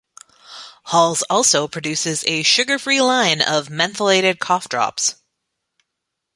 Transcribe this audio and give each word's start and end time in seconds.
Halls 0.85 1.21
also 1.29 1.67
produces 1.67 2.23
a 2.25 2.41
sugar 2.41 2.79
free 2.79 2.99
line 3.01 3.39
of 3.39 3.67
mentholated 3.67 4.39
cough 4.39 4.67
drops. 4.67 5.13